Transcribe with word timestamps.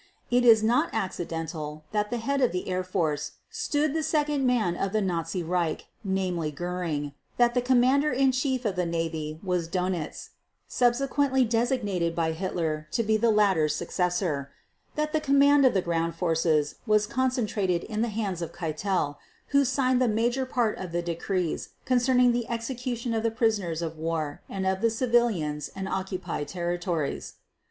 It 0.31 0.43
is 0.43 0.63
not 0.63 0.89
accidental 0.93 1.83
that 1.91 2.07
at 2.07 2.09
the 2.09 2.17
head 2.17 2.41
of 2.41 2.51
the 2.51 2.67
Air 2.67 2.83
Force 2.83 3.33
stood 3.51 3.93
the 3.93 4.01
"second 4.01 4.47
man" 4.47 4.75
of 4.75 4.93
the 4.93 4.99
Nazi 4.99 5.43
Reich, 5.43 5.85
namely 6.03 6.51
Göring; 6.51 7.13
that 7.37 7.53
the 7.53 7.61
Commander 7.61 8.11
in 8.11 8.31
Chief 8.31 8.65
of 8.65 8.75
the 8.75 8.87
Navy 8.87 9.39
was 9.43 9.69
Dönitz, 9.69 10.29
subsequently 10.67 11.45
designated 11.45 12.15
by 12.15 12.31
Hitler 12.31 12.87
to 12.89 13.03
be 13.03 13.15
the 13.15 13.29
latter's 13.29 13.75
successor; 13.75 14.49
that 14.95 15.13
the 15.13 15.21
command 15.21 15.67
of 15.67 15.75
the 15.75 15.83
Ground 15.83 16.15
Forces 16.15 16.77
was 16.87 17.05
concentrated 17.05 17.83
in 17.83 18.01
the 18.01 18.07
hands 18.09 18.41
of 18.41 18.51
Keitel 18.53 19.17
who 19.49 19.63
signed 19.63 20.01
the 20.01 20.07
major 20.07 20.47
part 20.47 20.79
of 20.79 20.93
the 20.93 21.03
decrees 21.03 21.69
concerning 21.85 22.31
the 22.31 22.49
execution 22.49 23.13
of 23.13 23.21
the 23.21 23.29
prisoners 23.29 23.83
of 23.83 23.99
war 23.99 24.41
and 24.49 24.65
of 24.65 24.81
the 24.81 24.89
civilians 24.89 25.69
in 25.75 25.87
occupied 25.87 26.47
territories. 26.47 27.35